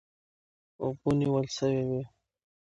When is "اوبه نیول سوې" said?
0.81-1.83